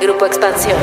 [0.00, 0.76] Grupo Expansión.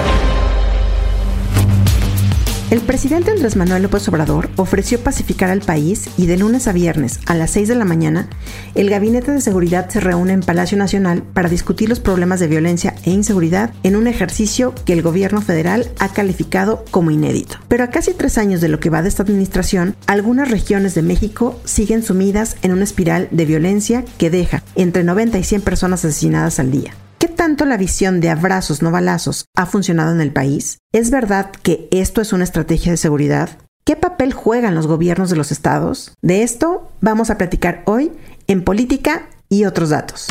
[2.69, 7.21] El presidente Andrés Manuel López Obrador ofreció pacificar al país y de lunes a viernes
[7.25, 8.27] a las 6 de la mañana,
[8.73, 12.95] el Gabinete de Seguridad se reúne en Palacio Nacional para discutir los problemas de violencia
[13.05, 17.57] e inseguridad en un ejercicio que el gobierno federal ha calificado como inédito.
[17.69, 21.03] Pero a casi tres años de lo que va de esta administración, algunas regiones de
[21.03, 26.03] México siguen sumidas en una espiral de violencia que deja entre 90 y 100 personas
[26.03, 26.95] asesinadas al día.
[27.17, 30.79] ¿Qué tanto la visión de abrazos no balazos ha funcionado en el país?
[30.93, 33.57] ¿Es verdad que esto es una estrategia de seguridad?
[33.85, 36.13] ¿Qué papel juegan los gobiernos de los estados?
[36.21, 38.11] De esto vamos a platicar hoy
[38.47, 40.27] en Política y otros datos.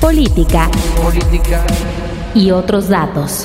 [0.00, 0.70] Política.
[1.02, 1.64] Política.
[2.34, 3.44] Y otros datos.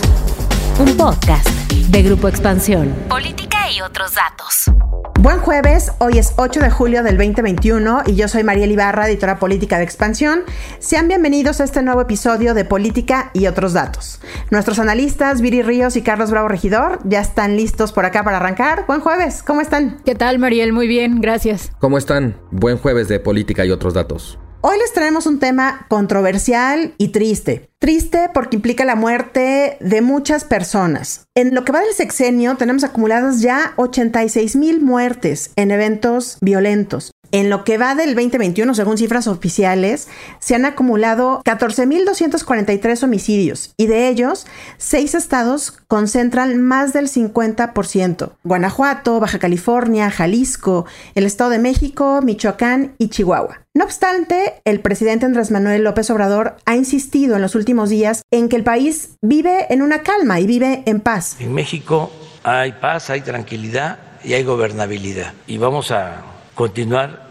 [0.80, 1.48] Un podcast
[1.90, 2.96] de Grupo Expansión.
[3.10, 4.91] Política y otros datos.
[5.20, 9.38] Buen jueves, hoy es 8 de julio del 2021 y yo soy María Ibarra, editora
[9.38, 10.42] política de Expansión.
[10.80, 14.20] Sean bienvenidos a este nuevo episodio de Política y otros datos.
[14.50, 18.86] Nuestros analistas Viri Ríos y Carlos Bravo Regidor ya están listos por acá para arrancar.
[18.88, 20.02] Buen jueves, ¿cómo están?
[20.06, 20.74] ¿Qué tal, Mariel?
[20.74, 21.72] Muy bien, gracias.
[21.80, 22.38] ¿Cómo están?
[22.50, 24.40] Buen jueves de Política y otros datos.
[24.64, 27.72] Hoy les traemos un tema controversial y triste.
[27.80, 31.26] Triste porque implica la muerte de muchas personas.
[31.34, 37.12] En lo que va del sexenio tenemos acumuladas ya 86 mil muertes en eventos violentos.
[37.32, 43.88] En lo que va del 2021, según cifras oficiales, se han acumulado 14.243 homicidios y
[43.88, 44.46] de ellos,
[44.78, 48.32] seis estados concentran más del 50%.
[48.44, 53.62] Guanajuato, Baja California, Jalisco, el Estado de México, Michoacán y Chihuahua.
[53.74, 58.50] No obstante, el presidente Andrés Manuel López Obrador ha insistido en los últimos días en
[58.50, 61.38] que el país vive en una calma y vive en paz.
[61.40, 62.12] En México
[62.44, 65.34] hay paz, hay tranquilidad y hay gobernabilidad.
[65.48, 66.22] Y vamos a
[66.56, 67.28] continuar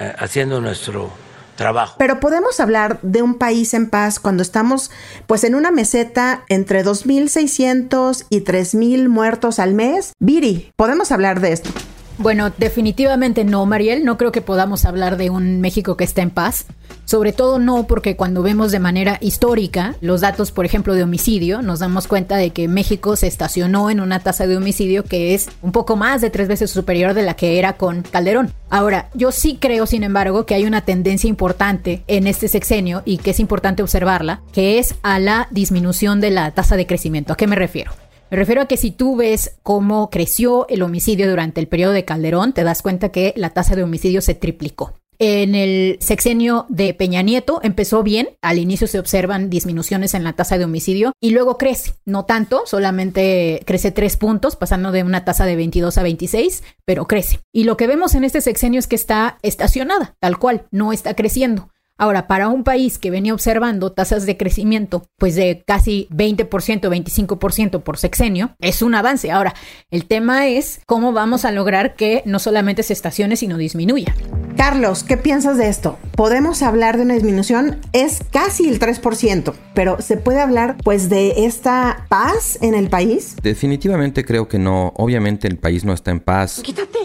[0.00, 1.10] eh, haciendo nuestro
[1.56, 1.96] trabajo.
[1.98, 4.90] Pero podemos hablar de un país en paz cuando estamos
[5.26, 10.12] pues en una meseta entre 2.600 y 3.000 muertos al mes.
[10.20, 11.70] Viri, podemos hablar de esto.
[12.18, 14.04] Bueno, definitivamente no, Mariel.
[14.04, 16.66] No creo que podamos hablar de un México que está en paz.
[17.04, 21.62] Sobre todo no porque cuando vemos de manera histórica los datos, por ejemplo, de homicidio,
[21.62, 25.48] nos damos cuenta de que México se estacionó en una tasa de homicidio que es
[25.62, 28.52] un poco más de tres veces superior de la que era con Calderón.
[28.68, 33.18] Ahora, yo sí creo, sin embargo, que hay una tendencia importante en este sexenio y
[33.18, 37.32] que es importante observarla, que es a la disminución de la tasa de crecimiento.
[37.32, 37.92] ¿A qué me refiero?
[38.30, 42.04] Me refiero a que si tú ves cómo creció el homicidio durante el periodo de
[42.04, 44.94] Calderón, te das cuenta que la tasa de homicidio se triplicó.
[45.20, 50.34] En el sexenio de Peña Nieto empezó bien, al inicio se observan disminuciones en la
[50.34, 55.24] tasa de homicidio y luego crece, no tanto, solamente crece tres puntos, pasando de una
[55.24, 57.40] tasa de 22 a 26, pero crece.
[57.52, 61.14] Y lo que vemos en este sexenio es que está estacionada, tal cual, no está
[61.14, 61.70] creciendo.
[62.00, 67.82] Ahora, para un país que venía observando tasas de crecimiento, pues de casi 20%, 25%
[67.82, 69.32] por sexenio, es un avance.
[69.32, 69.52] Ahora,
[69.90, 74.14] el tema es cómo vamos a lograr que no solamente se estacione, sino disminuya.
[74.56, 75.98] Carlos, ¿qué piensas de esto?
[76.14, 81.46] Podemos hablar de una disminución, es casi el 3%, pero ¿se puede hablar pues de
[81.46, 83.36] esta paz en el país?
[83.42, 84.92] Definitivamente creo que no.
[84.96, 86.60] Obviamente el país no está en paz.
[86.62, 86.97] Quítate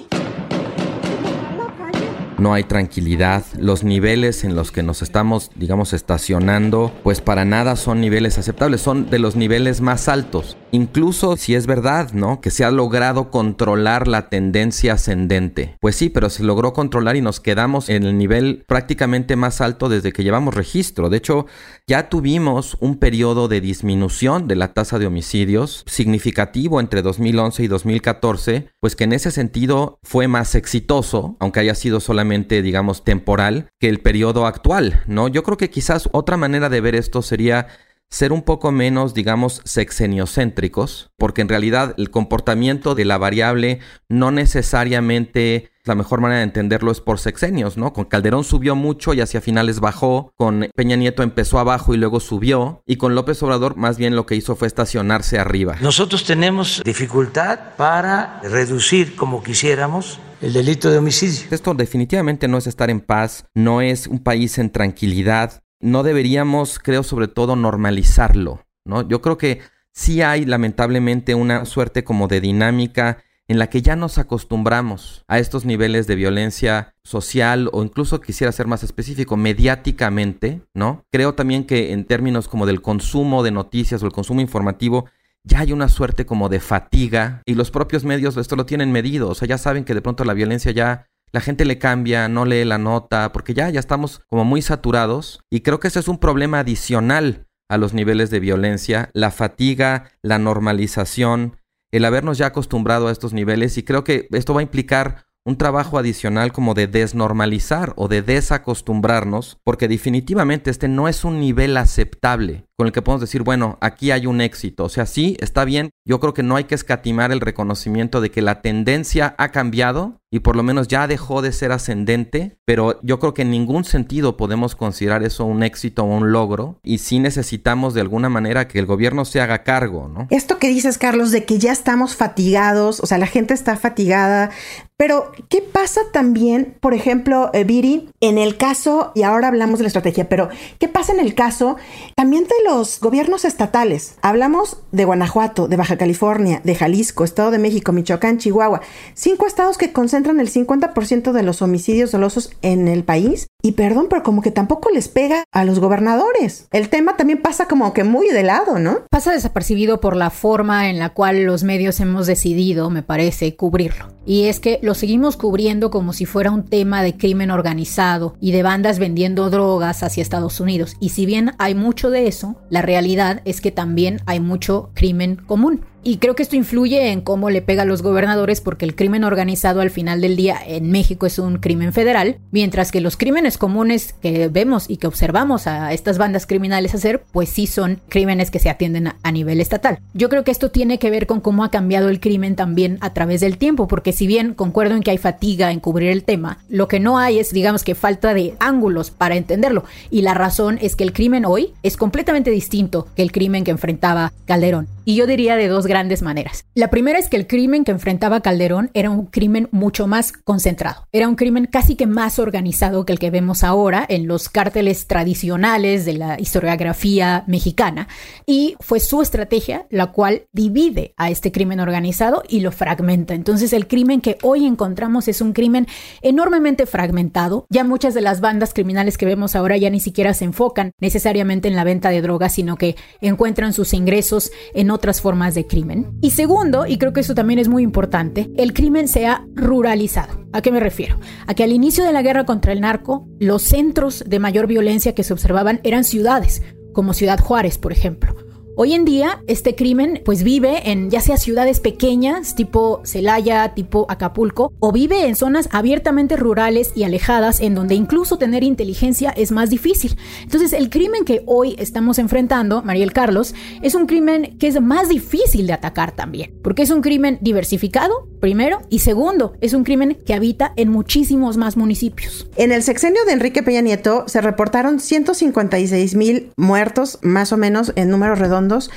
[2.38, 7.76] no hay tranquilidad, los niveles en los que nos estamos, digamos, estacionando, pues para nada
[7.76, 10.58] son niveles aceptables, son de los niveles más altos.
[10.74, 12.42] Incluso si es verdad, ¿no?
[12.42, 15.78] Que se ha logrado controlar la tendencia ascendente.
[15.80, 19.88] Pues sí, pero se logró controlar y nos quedamos en el nivel prácticamente más alto
[19.88, 21.12] desde que llevamos registro.
[21.12, 21.46] De hecho,
[21.86, 27.68] ya tuvimos un periodo de disminución de la tasa de homicidios significativo entre 2011 y
[27.68, 33.70] 2014, pues que en ese sentido fue más exitoso, aunque haya sido solamente digamos, temporal
[33.80, 35.28] que el periodo actual, ¿no?
[35.28, 37.68] Yo creo que quizás otra manera de ver esto sería
[38.10, 44.32] ser un poco menos, digamos, sexeniocéntricos, porque en realidad el comportamiento de la variable no
[44.32, 47.92] necesariamente la mejor manera de entenderlo es por sexenios, ¿no?
[47.92, 52.22] Con Calderón subió mucho y hacia finales bajó, con Peña Nieto empezó abajo y luego
[52.22, 55.76] subió, y con López Obrador más bien lo que hizo fue estacionarse arriba.
[55.82, 61.48] Nosotros tenemos dificultad para reducir como quisiéramos el delito de homicidio.
[61.52, 66.80] Esto definitivamente no es estar en paz, no es un país en tranquilidad, no deberíamos,
[66.80, 69.08] creo, sobre todo normalizarlo, ¿no?
[69.08, 73.98] Yo creo que sí hay lamentablemente una suerte como de dinámica en la que ya
[73.98, 80.62] nos acostumbramos a estos niveles de violencia social o incluso quisiera ser más específico, mediáticamente,
[80.74, 81.06] ¿no?
[81.12, 85.10] Creo también que en términos como del consumo de noticias o el consumo informativo,
[85.44, 89.30] ya hay una suerte como de fatiga y los propios medios esto lo tienen medido,
[89.30, 92.46] o sea, ya saben que de pronto la violencia ya la gente le cambia, no
[92.46, 96.08] lee la nota, porque ya, ya estamos como muy saturados y creo que ese es
[96.08, 101.58] un problema adicional a los niveles de violencia, la fatiga, la normalización,
[101.92, 105.58] el habernos ya acostumbrado a estos niveles y creo que esto va a implicar un
[105.58, 111.76] trabajo adicional como de desnormalizar o de desacostumbrarnos, porque definitivamente este no es un nivel
[111.78, 114.86] aceptable con el que podemos decir, bueno, aquí hay un éxito.
[114.86, 115.90] O sea, sí, está bien.
[116.06, 120.20] Yo creo que no hay que escatimar el reconocimiento de que la tendencia ha cambiado
[120.34, 123.84] y por lo menos ya dejó de ser ascendente, pero yo creo que en ningún
[123.84, 128.68] sentido podemos considerar eso un éxito o un logro y sí necesitamos de alguna manera
[128.68, 130.26] que el gobierno se haga cargo, ¿no?
[130.32, 134.50] Esto que dices, Carlos, de que ya estamos fatigados, o sea, la gente está fatigada,
[134.98, 139.84] pero ¿qué pasa también, por ejemplo, eh, Viri, en el caso, y ahora hablamos de
[139.84, 140.50] la estrategia, pero
[140.80, 141.78] ¿qué pasa en el caso
[142.16, 144.16] también de los gobiernos estatales?
[144.22, 148.82] Hablamos de Guanajuato, de Baja California, de Jalisco, Estado de México, Michoacán, Chihuahua,
[149.14, 153.48] cinco estados que concentran el 50% de los homicidios dolosos en el país.
[153.62, 156.68] Y perdón, pero como que tampoco les pega a los gobernadores.
[156.72, 159.00] El tema también pasa como que muy de lado, ¿no?
[159.10, 164.10] Pasa desapercibido por la forma en la cual los medios hemos decidido, me parece, cubrirlo.
[164.26, 168.52] Y es que lo seguimos cubriendo como si fuera un tema de crimen organizado y
[168.52, 170.96] de bandas vendiendo drogas hacia Estados Unidos.
[171.00, 175.36] Y si bien hay mucho de eso, la realidad es que también hay mucho crimen
[175.36, 175.86] común.
[176.06, 179.24] Y creo que esto influye en cómo le pega a los gobernadores porque el crimen
[179.24, 183.58] organizado al final del día en México es un crimen federal, mientras que los crímenes
[183.58, 188.52] comunes que vemos y que observamos a estas bandas criminales hacer, pues sí son crímenes
[188.52, 190.00] que se atienden a, nivel estatal.
[190.14, 193.14] Yo creo que esto tiene que ver con cómo ha cambiado el crimen también a
[193.14, 196.60] través del tiempo, porque si bien concuerdo en que hay fatiga en cubrir el tema,
[196.70, 199.86] lo que no hay es, digamos que falta de ángulos para entenderlo.
[200.12, 203.72] Y la razón es que el crimen hoy es completamente distinto que el crimen que
[203.72, 204.88] enfrentaba Calderón.
[205.06, 206.66] Y yo diría de dos grandes maneras.
[206.76, 211.08] La primera es que el crimen que enfrentaba Calderón era un crimen mucho más concentrado.
[211.12, 215.08] Era un crimen casi que más organizado que el que vemos ahora en los cárteles
[215.08, 218.08] tradicionales de la historiografía mexicana.
[218.46, 223.34] Y fue su estrategia la cual divide a este crimen organizado y lo fragmenta.
[223.34, 225.88] Entonces el crimen que hoy encontramos es un crimen
[226.22, 227.66] enormemente fragmentado.
[227.70, 231.68] Ya muchas de las bandas criminales que vemos ahora ya ni siquiera se enfocan necesariamente
[231.68, 236.18] en la venta de drogas, sino que encuentran sus ingresos en otras formas de crimen.
[236.22, 240.46] Y segundo, y creo que eso también es muy importante, el crimen se ha ruralizado.
[240.54, 241.20] ¿A qué me refiero?
[241.48, 245.14] A que al inicio de la guerra contra el narco, los centros de mayor violencia
[245.14, 246.62] que se observaban eran ciudades,
[246.94, 248.43] como Ciudad Juárez, por ejemplo
[248.76, 254.08] Hoy en día, este crimen pues vive en ya sea ciudades pequeñas, tipo Celaya, tipo
[254.10, 259.52] Acapulco, o vive en zonas abiertamente rurales y alejadas en donde incluso tener inteligencia es
[259.52, 260.18] más difícil.
[260.42, 265.08] Entonces, el crimen que hoy estamos enfrentando, Mariel Carlos, es un crimen que es más
[265.08, 270.18] difícil de atacar también, porque es un crimen diversificado, primero, y segundo, es un crimen
[270.26, 272.46] que habita en muchísimos más municipios.
[272.58, 277.94] En el sexenio de Enrique Peña Nieto se reportaron 156 mil muertos, más o menos
[277.96, 278.92] en números redondos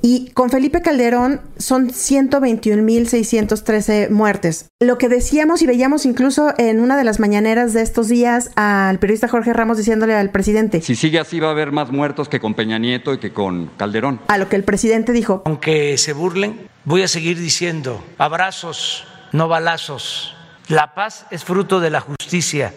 [0.00, 4.66] y con Felipe Calderón son 121.613 muertes.
[4.80, 9.00] Lo que decíamos y veíamos incluso en una de las mañaneras de estos días al
[9.00, 10.80] periodista Jorge Ramos diciéndole al presidente.
[10.82, 13.72] Si sigue así va a haber más muertos que con Peña Nieto y que con
[13.76, 14.20] Calderón.
[14.28, 15.42] A lo que el presidente dijo.
[15.46, 20.34] Aunque se burlen, voy a seguir diciendo abrazos, no balazos.
[20.68, 22.72] La paz es fruto de la justicia.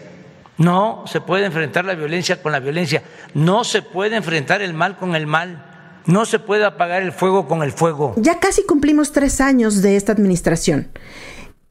[0.58, 3.02] No se puede enfrentar la violencia con la violencia.
[3.34, 5.64] No se puede enfrentar el mal con el mal.
[6.04, 8.14] No se puede apagar el fuego con el fuego.
[8.16, 10.88] Ya casi cumplimos tres años de esta administración.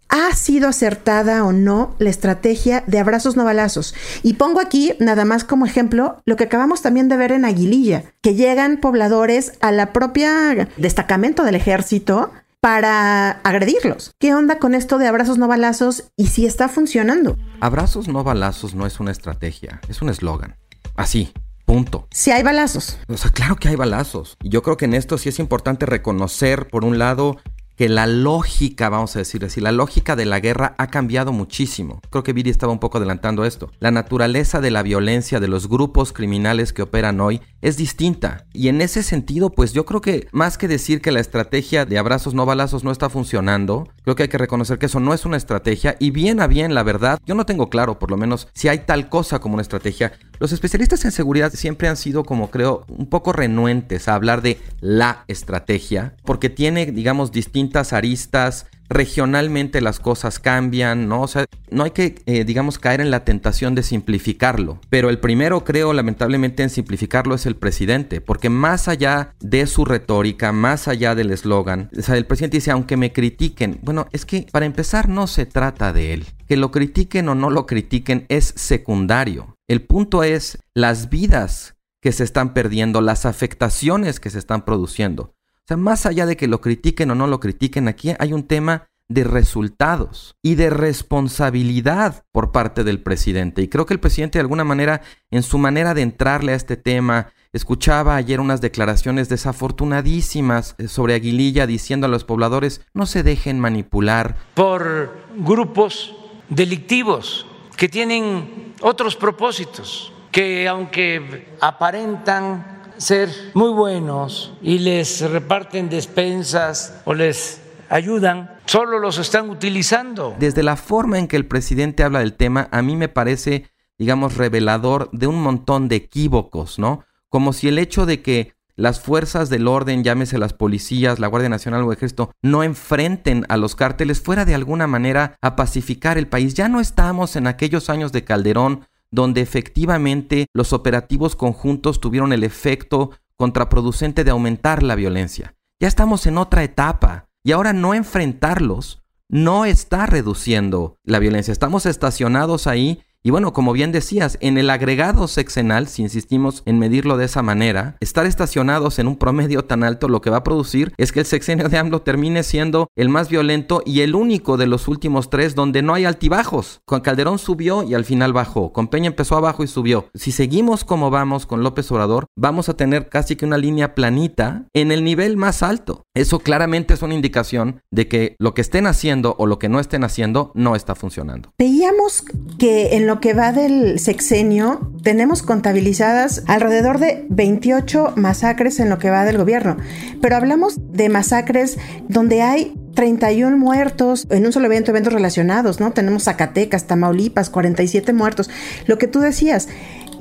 [0.09, 3.93] ¿Ha sido acertada o no la estrategia de abrazos no balazos?
[4.23, 8.03] Y pongo aquí, nada más como ejemplo, lo que acabamos también de ver en Aguililla,
[8.21, 14.11] que llegan pobladores a la propia destacamento del ejército para agredirlos.
[14.19, 17.37] ¿Qué onda con esto de abrazos no balazos y si está funcionando?
[17.59, 20.55] Abrazos no balazos no es una estrategia, es un eslogan.
[20.95, 21.33] Así,
[21.65, 22.07] Punto.
[22.11, 22.97] Si hay balazos.
[23.09, 24.37] O sea, claro que hay balazos.
[24.41, 27.41] Y yo creo que en esto sí es importante reconocer, por un lado,
[27.77, 32.01] que la lógica, vamos a decir así, la lógica de la guerra ha cambiado muchísimo.
[32.09, 33.71] Creo que Viri estaba un poco adelantando esto.
[33.79, 38.45] La naturaleza de la violencia de los grupos criminales que operan hoy es distinta.
[38.51, 41.99] Y en ese sentido, pues yo creo que más que decir que la estrategia de
[41.99, 45.25] abrazos no balazos no está funcionando, creo que hay que reconocer que eso no es
[45.25, 45.97] una estrategia.
[45.99, 48.79] Y bien a bien, la verdad, yo no tengo claro, por lo menos, si hay
[48.85, 50.13] tal cosa como una estrategia.
[50.39, 54.61] Los especialistas en seguridad siempre han sido, como creo, un poco renuentes a hablar de
[54.79, 61.21] la estrategia, porque tiene, digamos, distintas aristas, regionalmente las cosas cambian, ¿no?
[61.21, 64.79] O sea, no hay que, eh, digamos, caer en la tentación de simplificarlo.
[64.89, 69.85] Pero el primero, creo, lamentablemente, en simplificarlo es el presidente, porque más allá de su
[69.85, 74.65] retórica, más allá del eslogan, el presidente dice, aunque me critiquen, bueno, es que para
[74.65, 76.25] empezar no se trata de él.
[76.47, 79.55] Que lo critiquen o no lo critiquen es secundario.
[79.67, 85.33] El punto es las vidas que se están perdiendo, las afectaciones que se están produciendo.
[85.67, 88.43] O sea, más allá de que lo critiquen o no lo critiquen, aquí hay un
[88.43, 93.61] tema de resultados y de responsabilidad por parte del presidente.
[93.61, 96.77] Y creo que el presidente de alguna manera, en su manera de entrarle a este
[96.77, 103.23] tema, escuchaba ayer unas declaraciones desafortunadísimas eh, sobre Aguililla diciendo a los pobladores, no se
[103.23, 104.37] dejen manipular.
[104.53, 106.15] Por grupos
[106.47, 107.45] delictivos
[107.75, 117.13] que tienen otros propósitos, que aunque aparentan ser muy buenos y les reparten despensas o
[117.13, 120.35] les ayudan, solo los están utilizando.
[120.39, 124.37] Desde la forma en que el presidente habla del tema, a mí me parece, digamos,
[124.37, 127.03] revelador de un montón de equívocos, ¿no?
[127.29, 131.49] Como si el hecho de que las fuerzas del orden, llámese las policías, la Guardia
[131.49, 136.27] Nacional o Ejército, no enfrenten a los cárteles fuera de alguna manera a pacificar el
[136.27, 136.53] país.
[136.53, 142.43] Ya no estamos en aquellos años de Calderón donde efectivamente los operativos conjuntos tuvieron el
[142.43, 145.55] efecto contraproducente de aumentar la violencia.
[145.79, 147.29] Ya estamos en otra etapa.
[147.43, 151.51] Y ahora no enfrentarlos no está reduciendo la violencia.
[151.51, 156.79] Estamos estacionados ahí y bueno, como bien decías, en el agregado sexenal, si insistimos en
[156.79, 160.43] medirlo de esa manera, estar estacionados en un promedio tan alto lo que va a
[160.45, 164.55] producir es que el sexenio de AMLO termine siendo el más violento y el único
[164.55, 166.79] de los últimos tres donde no hay altibajos.
[166.85, 168.71] Con Calderón subió y al final bajó.
[168.71, 170.07] Con Peña empezó abajo y subió.
[170.13, 174.67] Si seguimos como vamos con López Obrador, vamos a tener casi que una línea planita
[174.73, 176.05] en el nivel más alto.
[176.15, 179.81] Eso claramente es una indicación de que lo que estén haciendo o lo que no
[179.81, 181.51] estén haciendo no está funcionando.
[181.59, 182.23] Veíamos
[182.57, 188.97] que en lo que va del sexenio, tenemos contabilizadas alrededor de 28 masacres en lo
[188.97, 189.77] que va del gobierno.
[190.21, 195.91] Pero hablamos de masacres donde hay 31 muertos en un solo evento, eventos relacionados, ¿no?
[195.91, 198.49] Tenemos Zacatecas, Tamaulipas, 47 muertos.
[198.87, 199.67] Lo que tú decías,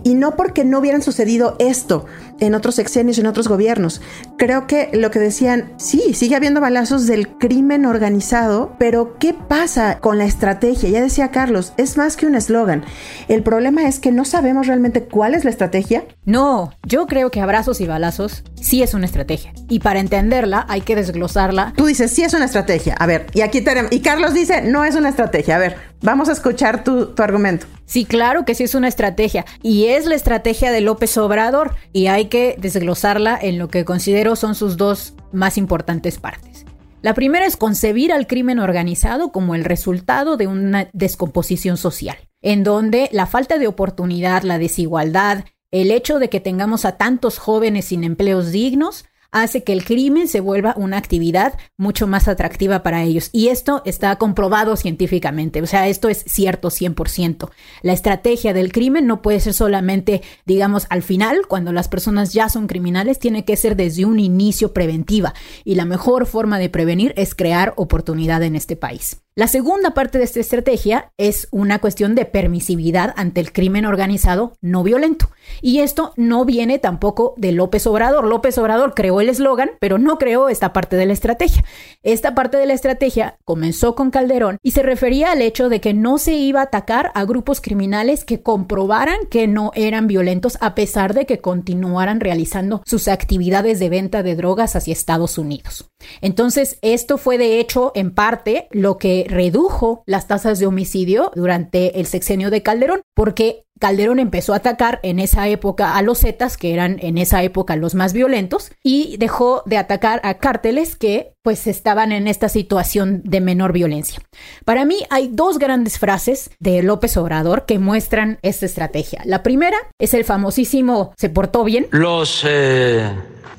[0.04, 2.06] y no porque no hubieran sucedido esto
[2.40, 4.00] en otros sexenios, en otros gobiernos.
[4.36, 9.98] Creo que lo que decían, sí, sigue habiendo balazos del crimen organizado, pero ¿qué pasa
[10.00, 10.88] con la estrategia?
[10.88, 12.84] Ya decía Carlos, es más que un eslogan.
[13.28, 16.04] El problema es que no sabemos realmente cuál es la estrategia.
[16.24, 19.52] No, yo creo que abrazos y balazos sí es una estrategia.
[19.68, 21.72] Y para entenderla hay que desglosarla.
[21.76, 22.94] Tú dices, sí es una estrategia.
[22.98, 25.56] A ver, y aquí tenemos, y Carlos dice, no es una estrategia.
[25.56, 27.66] A ver, vamos a escuchar tu, tu argumento.
[27.86, 29.44] Sí, claro que sí es una estrategia.
[29.62, 31.76] Y es la estrategia de López Obrador.
[31.92, 36.66] Y hay que desglosarla en lo que considero son sus dos más importantes partes.
[37.00, 42.64] La primera es concebir al crimen organizado como el resultado de una descomposición social, en
[42.64, 47.84] donde la falta de oportunidad, la desigualdad, el hecho de que tengamos a tantos jóvenes
[47.84, 49.04] sin empleos dignos,
[49.42, 53.30] hace que el crimen se vuelva una actividad mucho más atractiva para ellos.
[53.32, 57.50] Y esto está comprobado científicamente, o sea, esto es cierto 100%.
[57.82, 62.48] La estrategia del crimen no puede ser solamente, digamos, al final, cuando las personas ya
[62.48, 65.34] son criminales, tiene que ser desde un inicio preventiva.
[65.64, 69.25] Y la mejor forma de prevenir es crear oportunidad en este país.
[69.38, 74.56] La segunda parte de esta estrategia es una cuestión de permisividad ante el crimen organizado
[74.62, 75.28] no violento.
[75.60, 78.24] Y esto no viene tampoco de López Obrador.
[78.24, 81.66] López Obrador creó el eslogan, pero no creó esta parte de la estrategia.
[82.02, 85.92] Esta parte de la estrategia comenzó con Calderón y se refería al hecho de que
[85.92, 90.74] no se iba a atacar a grupos criminales que comprobaran que no eran violentos a
[90.74, 95.90] pesar de que continuaran realizando sus actividades de venta de drogas hacia Estados Unidos.
[96.22, 102.00] Entonces, esto fue de hecho en parte lo que redujo las tasas de homicidio durante
[102.00, 106.56] el sexenio de Calderón, porque Calderón empezó a atacar en esa época a los Zetas,
[106.56, 111.34] que eran en esa época los más violentos, y dejó de atacar a cárteles que
[111.42, 114.20] pues estaban en esta situación de menor violencia.
[114.64, 119.20] Para mí hay dos grandes frases de López Obrador que muestran esta estrategia.
[119.24, 121.86] La primera es el famosísimo se portó bien.
[121.90, 123.10] Los eh,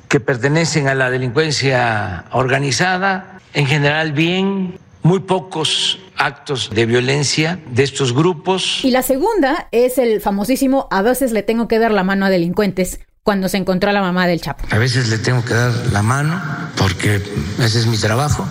[0.08, 7.84] que pertenecen a la delincuencia organizada, en general bien, muy pocos actos de violencia de
[7.84, 8.84] estos grupos.
[8.84, 12.30] Y la segunda es el famosísimo a veces le tengo que dar la mano a
[12.30, 14.66] delincuentes cuando se encontró a la mamá del Chapo.
[14.70, 16.42] A veces le tengo que dar la mano
[16.78, 17.22] porque
[17.60, 18.46] ese es mi trabajo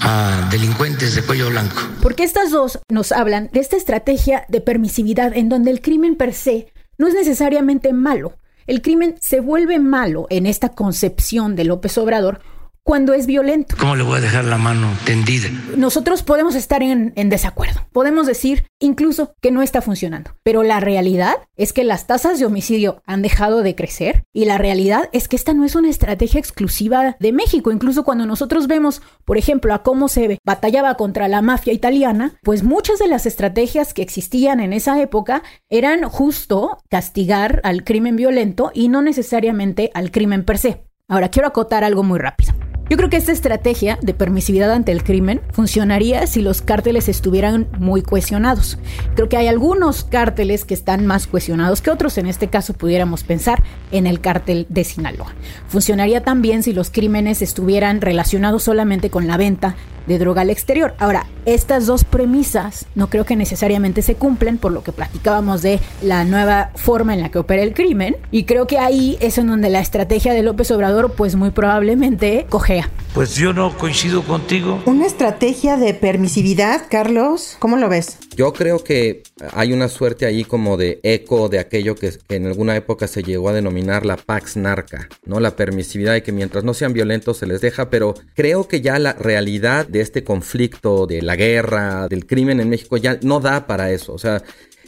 [0.00, 1.76] a delincuentes de cuello blanco.
[2.02, 6.34] Porque estas dos nos hablan de esta estrategia de permisividad en donde el crimen per
[6.34, 8.36] se no es necesariamente malo.
[8.66, 12.40] El crimen se vuelve malo en esta concepción de López Obrador
[12.86, 13.74] cuando es violento.
[13.80, 15.48] ¿Cómo le voy a dejar la mano tendida?
[15.76, 17.80] Nosotros podemos estar en, en, desacuerdo.
[17.90, 20.30] Podemos decir incluso que no está funcionando.
[20.44, 24.56] Pero la realidad es que las tasas de homicidio han dejado de crecer y la
[24.56, 27.72] realidad es que esta no es una estrategia exclusiva de México.
[27.72, 32.62] Incluso cuando nosotros vemos, por ejemplo, a cómo se batallaba contra la mafia italiana, pues
[32.62, 38.70] muchas de las estrategias que existían en esa época eran justo castigar al crimen violento
[38.72, 40.84] y no necesariamente al crimen per se.
[41.08, 42.52] Ahora, quiero acotar algo muy rápido.
[42.88, 47.66] Yo creo que esta estrategia de permisividad ante el crimen funcionaría si los cárteles estuvieran
[47.78, 48.78] muy cuestionados.
[49.16, 52.16] Creo que hay algunos cárteles que están más cuestionados que otros.
[52.16, 55.34] En este caso pudiéramos pensar en el cártel de Sinaloa.
[55.66, 59.74] Funcionaría también si los crímenes estuvieran relacionados solamente con la venta
[60.06, 60.94] de droga al exterior.
[60.98, 65.80] Ahora, estas dos premisas no creo que necesariamente se cumplen por lo que platicábamos de
[66.02, 69.48] la nueva forma en la que opera el crimen y creo que ahí es en
[69.48, 72.90] donde la estrategia de López Obrador pues muy probablemente cojea.
[73.16, 74.82] Pues yo no coincido contigo.
[74.84, 78.18] Una estrategia de permisividad, Carlos, ¿cómo lo ves?
[78.36, 79.22] Yo creo que
[79.54, 83.22] hay una suerte ahí como de eco de aquello que, que, en alguna época se
[83.22, 85.40] llegó a denominar la pax narca, ¿no?
[85.40, 88.98] La permisividad de que mientras no sean violentos se les deja, pero creo que ya
[88.98, 93.66] la realidad de este conflicto, de la guerra, del crimen en México ya no da
[93.66, 94.12] para eso.
[94.12, 94.42] O sea,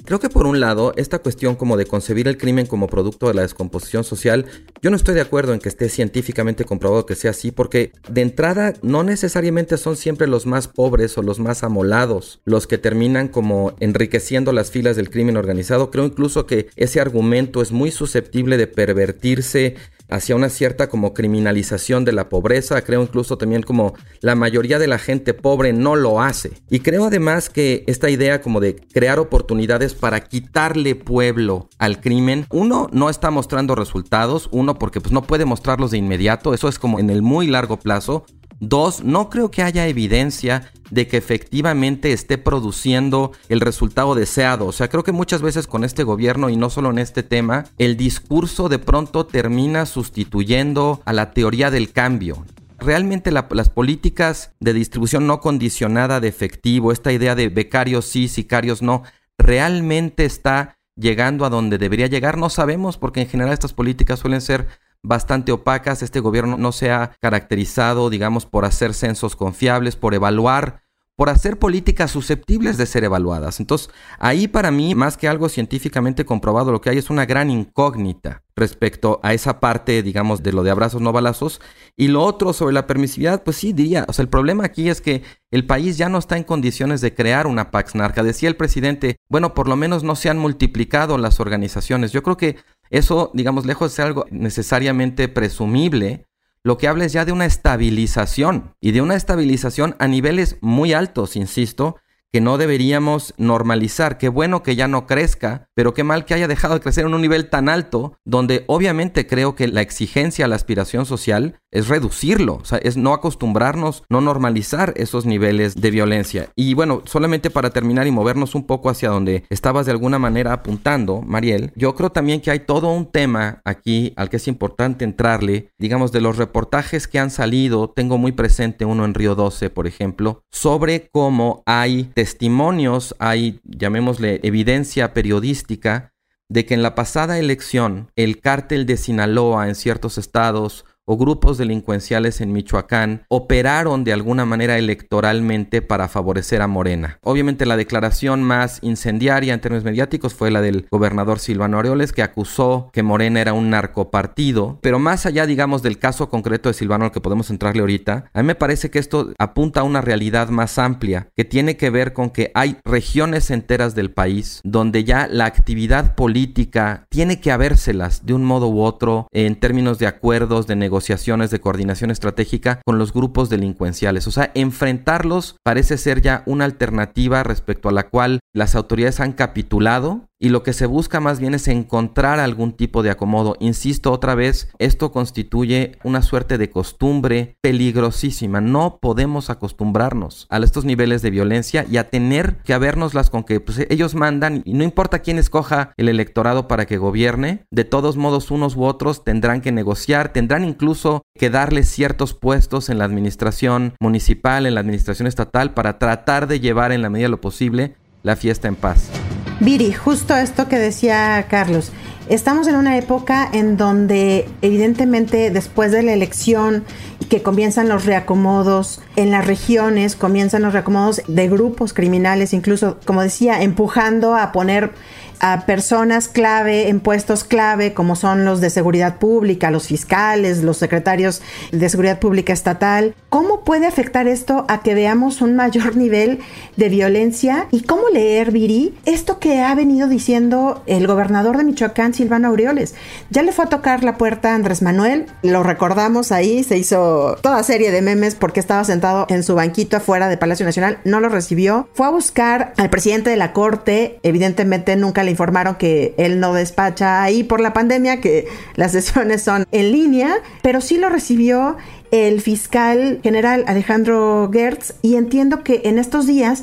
[0.05, 3.35] Creo que por un lado, esta cuestión como de concebir el crimen como producto de
[3.35, 4.47] la descomposición social,
[4.81, 8.23] yo no estoy de acuerdo en que esté científicamente comprobado que sea así, porque de
[8.23, 13.29] entrada no necesariamente son siempre los más pobres o los más amolados los que terminan
[13.29, 15.91] como enriqueciendo las filas del crimen organizado.
[15.91, 19.77] Creo incluso que ese argumento es muy susceptible de pervertirse
[20.09, 22.83] hacia una cierta como criminalización de la pobreza.
[22.83, 26.53] Creo incluso también como la mayoría de la gente pobre no lo hace.
[26.71, 32.47] Y creo además que esta idea como de crear oportunidades para quitarle pueblo al crimen,
[32.51, 36.79] uno no está mostrando resultados, uno porque pues no puede mostrarlos de inmediato, eso es
[36.79, 38.25] como en el muy largo plazo.
[38.61, 44.67] Dos, no creo que haya evidencia de que efectivamente esté produciendo el resultado deseado.
[44.67, 47.67] O sea, creo que muchas veces con este gobierno y no solo en este tema,
[47.79, 52.45] el discurso de pronto termina sustituyendo a la teoría del cambio.
[52.79, 58.83] Realmente las políticas de distribución no condicionada de efectivo, esta idea de becarios sí, sicarios
[58.83, 59.03] no,
[59.37, 62.39] realmente está llegando a donde debería llegar.
[62.39, 64.69] No sabemos porque en general estas políticas suelen ser
[65.03, 66.03] bastante opacas.
[66.03, 70.83] Este gobierno no se ha caracterizado, digamos, por hacer censos confiables, por evaluar,
[71.19, 73.59] por hacer políticas susceptibles de ser evaluadas.
[73.59, 77.51] Entonces, ahí para mí, más que algo científicamente comprobado, lo que hay es una gran
[77.51, 81.61] incógnita respecto a esa parte, digamos, de lo de abrazos no balazos.
[81.97, 85.01] Y lo otro sobre la permisividad, pues sí diría, o sea, el problema aquí es
[85.01, 88.23] que el país ya no está en condiciones de crear una Pax Narca.
[88.23, 92.13] Decía el presidente, bueno, por lo menos no se han multiplicado las organizaciones.
[92.13, 92.59] Yo creo que
[92.91, 96.27] eso, digamos, lejos de ser algo necesariamente presumible,
[96.63, 100.93] lo que habla es ya de una estabilización y de una estabilización a niveles muy
[100.93, 101.97] altos, insisto,
[102.33, 104.19] que no deberíamos normalizar.
[104.19, 107.15] Qué bueno que ya no crezca, pero qué mal que haya dejado de crecer en
[107.15, 112.55] un nivel tan alto, donde obviamente creo que la exigencia la aspiración social es reducirlo,
[112.57, 116.49] o sea, es no acostumbrarnos, no normalizar esos niveles de violencia.
[116.57, 120.53] Y bueno, solamente para terminar y movernos un poco hacia donde estabas de alguna manera
[120.53, 125.05] apuntando, Mariel, yo creo también que hay todo un tema aquí al que es importante
[125.05, 129.71] entrarle, digamos, de los reportajes que han salido, tengo muy presente uno en Río 12,
[129.71, 136.15] por ejemplo, sobre cómo hay testimonios, hay, llamémosle, evidencia periodística
[136.49, 141.57] de que en la pasada elección el cártel de Sinaloa en ciertos estados o grupos
[141.57, 147.19] delincuenciales en Michoacán operaron de alguna manera electoralmente para favorecer a Morena.
[147.23, 152.23] Obviamente la declaración más incendiaria en términos mediáticos fue la del gobernador Silvano Aureoles que
[152.23, 157.07] acusó que Morena era un narcopartido, pero más allá digamos del caso concreto de Silvano
[157.07, 160.51] al que podemos entrarle ahorita, a mí me parece que esto apunta a una realidad
[160.51, 165.27] más amplia que tiene que ver con que hay regiones enteras del país donde ya
[165.27, 170.67] la actividad política tiene que habérselas de un modo u otro en términos de acuerdos,
[170.67, 174.27] de negociaciones negociaciones de coordinación estratégica con los grupos delincuenciales.
[174.27, 179.33] O sea, enfrentarlos parece ser ya una alternativa respecto a la cual las autoridades han
[179.33, 183.57] capitulado y lo que se busca más bien es encontrar algún tipo de acomodo.
[183.61, 188.61] Insisto otra vez, esto constituye una suerte de costumbre peligrosísima.
[188.61, 193.61] No podemos acostumbrarnos a estos niveles de violencia y a tener que habernoslas con que
[193.61, 198.17] pues, ellos mandan y no importa quién escoja el electorado para que gobierne, de todos
[198.17, 203.05] modos unos u otros tendrán que negociar, tendrán incluso que darle ciertos puestos en la
[203.05, 207.41] administración municipal, en la administración estatal para tratar de llevar en la medida de lo
[207.41, 209.11] posible la fiesta en paz.
[209.61, 211.93] Viri, justo esto que decía Carlos,
[212.29, 216.85] Estamos en una época en donde evidentemente después de la elección
[217.31, 223.23] que comienzan los reacomodos en las regiones, comienzan los reacomodos de grupos criminales, incluso, como
[223.23, 224.93] decía, empujando a poner
[225.41, 230.77] a personas clave en puestos clave como son los de seguridad pública, los fiscales, los
[230.77, 233.15] secretarios de seguridad pública estatal.
[233.29, 236.41] ¿Cómo puede afectar esto a que veamos un mayor nivel
[236.77, 237.67] de violencia?
[237.71, 242.95] ¿Y cómo leer, Viri, esto que ha venido diciendo el gobernador de Michoacán, Silvano Aureoles?
[243.31, 247.37] Ya le fue a tocar la puerta a Andrés Manuel, lo recordamos ahí, se hizo
[247.43, 251.21] toda serie de memes porque estaba sentado en su banquito afuera de Palacio Nacional, no
[251.21, 256.15] lo recibió, fue a buscar al presidente de la Corte, evidentemente nunca le informaron que
[256.19, 260.99] él no despacha ahí por la pandemia, que las sesiones son en línea, pero sí
[260.99, 261.77] lo recibió
[262.11, 266.63] el fiscal general Alejandro Gertz y entiendo que en estos días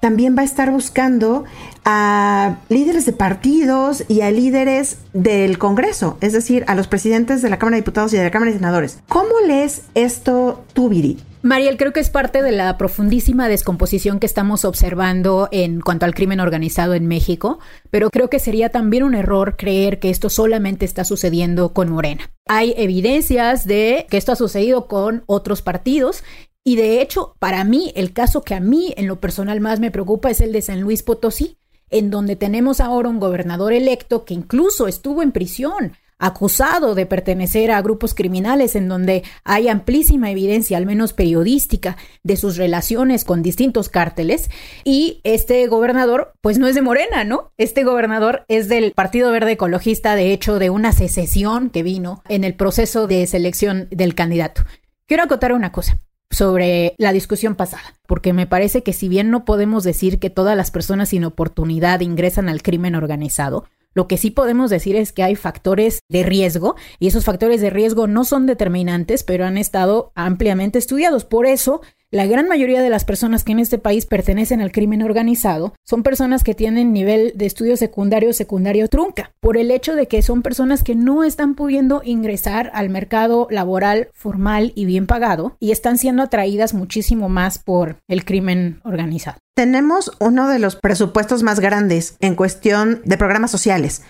[0.00, 1.44] también va a estar buscando
[1.84, 7.48] a líderes de partidos y a líderes del Congreso, es decir, a los presidentes de
[7.48, 8.98] la Cámara de Diputados y de la Cámara de Senadores.
[9.08, 11.18] ¿Cómo lees esto tú, Viri?
[11.42, 16.14] Mariel, creo que es parte de la profundísima descomposición que estamos observando en cuanto al
[16.14, 17.58] crimen organizado en México,
[17.90, 22.30] pero creo que sería también un error creer que esto solamente está sucediendo con Morena.
[22.46, 26.22] Hay evidencias de que esto ha sucedido con otros partidos
[26.62, 29.90] y de hecho, para mí, el caso que a mí en lo personal más me
[29.90, 31.58] preocupa es el de San Luis Potosí,
[31.90, 37.72] en donde tenemos ahora un gobernador electo que incluso estuvo en prisión acusado de pertenecer
[37.72, 43.42] a grupos criminales en donde hay amplísima evidencia, al menos periodística, de sus relaciones con
[43.42, 44.48] distintos cárteles.
[44.84, 47.50] Y este gobernador, pues no es de Morena, ¿no?
[47.58, 52.44] Este gobernador es del Partido Verde Ecologista, de hecho, de una secesión que vino en
[52.44, 54.62] el proceso de selección del candidato.
[55.06, 55.98] Quiero acotar una cosa
[56.30, 60.56] sobre la discusión pasada, porque me parece que si bien no podemos decir que todas
[60.56, 65.22] las personas sin oportunidad ingresan al crimen organizado, lo que sí podemos decir es que
[65.22, 70.12] hay factores de riesgo y esos factores de riesgo no son determinantes, pero han estado
[70.14, 71.24] ampliamente estudiados.
[71.24, 75.02] Por eso, la gran mayoría de las personas que en este país pertenecen al crimen
[75.02, 80.06] organizado son personas que tienen nivel de estudio secundario secundario trunca, por el hecho de
[80.08, 85.56] que son personas que no están pudiendo ingresar al mercado laboral formal y bien pagado
[85.58, 89.38] y están siendo atraídas muchísimo más por el crimen organizado.
[89.54, 94.02] Tenemos uno de los presupuestos más grandes en cuestión de programas sociales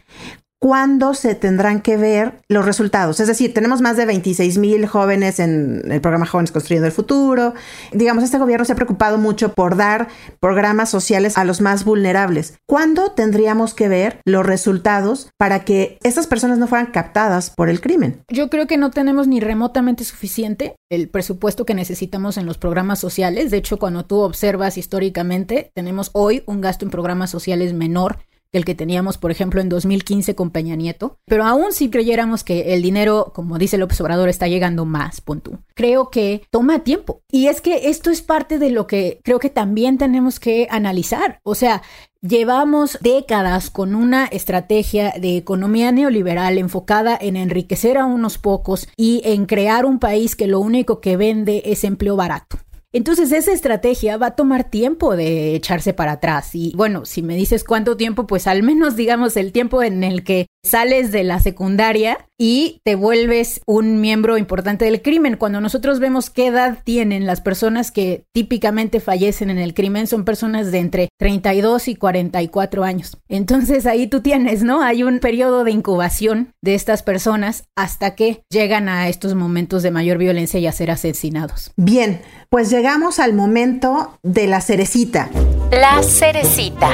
[0.62, 3.18] cuándo se tendrán que ver los resultados.
[3.18, 7.54] Es decir, tenemos más de 26 mil jóvenes en el programa Jóvenes Construyendo el Futuro.
[7.90, 10.06] Digamos, este gobierno se ha preocupado mucho por dar
[10.38, 12.58] programas sociales a los más vulnerables.
[12.68, 17.80] ¿Cuándo tendríamos que ver los resultados para que estas personas no fueran captadas por el
[17.80, 18.22] crimen?
[18.28, 23.00] Yo creo que no tenemos ni remotamente suficiente el presupuesto que necesitamos en los programas
[23.00, 23.50] sociales.
[23.50, 28.18] De hecho, cuando tú observas históricamente, tenemos hoy un gasto en programas sociales menor
[28.52, 31.18] el que teníamos, por ejemplo, en 2015 con Peña Nieto.
[31.26, 35.58] Pero aún si creyéramos que el dinero, como dice López Obrador, está llegando más, punto.
[35.74, 37.22] Creo que toma tiempo.
[37.30, 41.40] Y es que esto es parte de lo que creo que también tenemos que analizar.
[41.42, 41.82] O sea,
[42.24, 49.22] Llevamos décadas con una estrategia de economía neoliberal enfocada en enriquecer a unos pocos y
[49.24, 52.58] en crear un país que lo único que vende es empleo barato.
[52.92, 56.54] Entonces esa estrategia va a tomar tiempo de echarse para atrás.
[56.54, 60.24] Y bueno, si me dices cuánto tiempo, pues al menos digamos el tiempo en el
[60.24, 65.36] que sales de la secundaria y te vuelves un miembro importante del crimen.
[65.36, 70.24] Cuando nosotros vemos qué edad tienen las personas que típicamente fallecen en el crimen, son
[70.24, 73.16] personas de entre 32 y 44 años.
[73.28, 74.82] Entonces ahí tú tienes, ¿no?
[74.82, 79.90] Hay un periodo de incubación de estas personas hasta que llegan a estos momentos de
[79.90, 81.72] mayor violencia y a ser asesinados.
[81.76, 85.30] Bien, pues llegamos al momento de la cerecita.
[85.70, 86.90] La cerecita.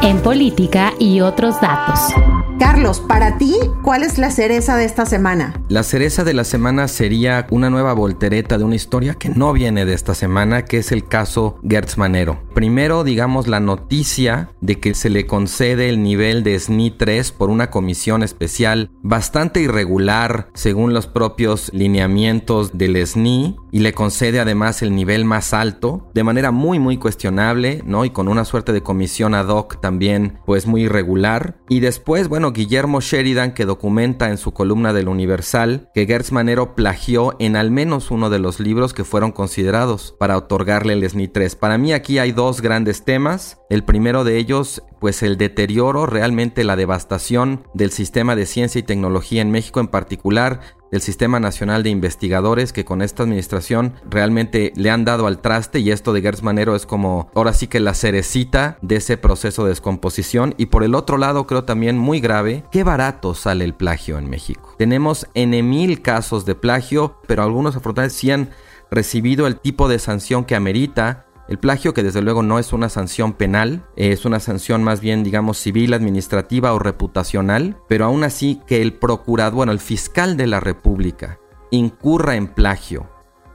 [0.00, 2.14] En política y otros datos.
[2.60, 5.54] Carlos, para ti, ¿cuál es la cereza de esta semana?
[5.70, 9.86] La cereza de la semana sería una nueva voltereta de una historia que no viene
[9.86, 12.42] de esta semana, que es el caso Gertz Manero.
[12.52, 17.48] Primero, digamos, la noticia de que se le concede el nivel de SNI 3 por
[17.48, 24.82] una comisión especial bastante irregular según los propios lineamientos del SNI y le concede además
[24.82, 28.04] el nivel más alto de manera muy muy cuestionable, ¿no?
[28.04, 31.56] Y con una suerte de comisión ad hoc también pues muy irregular.
[31.70, 36.74] Y después, bueno, Guillermo Sheridan que documenta en su columna del Universal que Gertz Manero
[36.74, 41.28] plagió en al menos uno de los libros que fueron considerados para otorgarle el SNI
[41.28, 41.56] 3.
[41.56, 43.58] Para mí aquí hay dos grandes temas.
[43.70, 48.82] El primero de ellos, pues el deterioro, realmente la devastación del sistema de ciencia y
[48.82, 50.60] tecnología en México en particular
[50.90, 55.80] del Sistema Nacional de Investigadores que con esta administración realmente le han dado al traste
[55.80, 59.64] y esto de Gertz Manero es como ahora sí que la cerecita de ese proceso
[59.64, 63.74] de descomposición y por el otro lado creo también muy grave, qué barato sale el
[63.74, 64.74] plagio en México.
[64.78, 68.50] Tenemos N mil casos de plagio, pero algunos afortunadamente sí han
[68.90, 72.88] recibido el tipo de sanción que amerita el plagio, que desde luego no es una
[72.88, 78.60] sanción penal, es una sanción más bien, digamos, civil, administrativa o reputacional, pero aún así
[78.68, 81.40] que el procurador, bueno, el fiscal de la República
[81.72, 83.08] incurra en plagio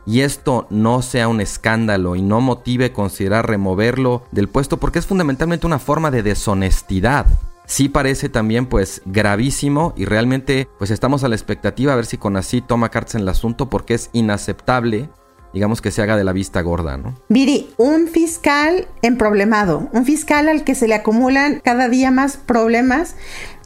[0.06, 5.06] y esto no sea un escándalo y no motive considerar removerlo del puesto porque es
[5.06, 7.26] fundamentalmente una forma de deshonestidad.
[7.66, 12.18] Sí parece también pues gravísimo y realmente pues estamos a la expectativa a ver si
[12.18, 15.10] con así toma cartas en el asunto porque es inaceptable
[15.56, 17.16] digamos que se haga de la vista gorda, ¿no?
[17.30, 23.16] Viri, un fiscal emproblemado, un fiscal al que se le acumulan cada día más problemas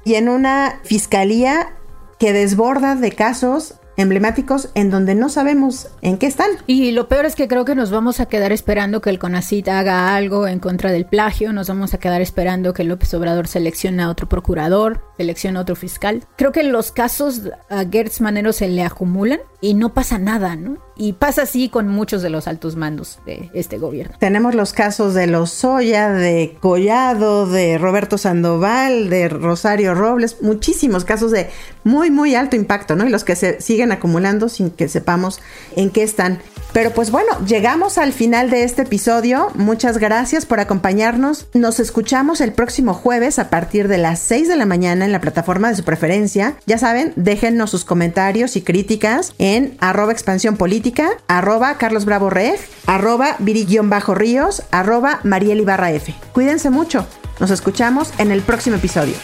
[0.05, 1.73] y en una fiscalía
[2.19, 6.51] que desborda de casos emblemáticos en donde no sabemos en qué están.
[6.67, 9.67] Y lo peor es que creo que nos vamos a quedar esperando que el CONACIT
[9.67, 14.03] haga algo en contra del plagio, nos vamos a quedar esperando que López Obrador seleccione
[14.03, 16.23] a otro procurador, seleccione a otro fiscal.
[16.37, 20.77] Creo que los casos a Gertz Manero se le acumulan y no pasa nada, ¿no?
[20.95, 24.15] Y pasa así con muchos de los altos mandos de este gobierno.
[24.17, 31.03] Tenemos los casos de los Soya, de Collado, de Roberto Sandoval, de Rosario Robles, muchísimos
[31.03, 31.49] casos de
[31.83, 33.05] muy, muy alto impacto, ¿no?
[33.05, 35.41] Y los que se siguen acumulando sin que sepamos
[35.75, 36.39] en qué están.
[36.71, 39.49] Pero pues bueno, llegamos al final de este episodio.
[39.55, 41.47] Muchas gracias por acompañarnos.
[41.53, 45.21] Nos escuchamos el próximo jueves a partir de las 6 de la mañana en la
[45.21, 46.55] plataforma de su preferencia.
[46.65, 52.59] Ya saben, déjennos sus comentarios y críticas en arroba expansión política, arroba Carlos Bravo Reg,
[52.85, 56.13] arroba Viri-Ríos, arroba Mariel Ibarra F.
[56.33, 57.05] Cuídense mucho.
[57.39, 59.15] Nos escuchamos en el próximo episodio.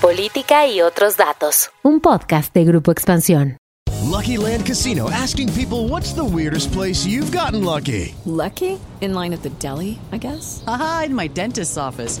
[0.00, 1.70] Política y otros datos.
[1.82, 3.56] Un podcast de Grupo Expansión.
[4.10, 8.14] Lucky Land Casino asking people what's the weirdest place you've gotten lucky.
[8.24, 8.78] Lucky?
[9.00, 10.64] In line at the deli, I guess.
[10.66, 12.20] Aha, in my dentist's office.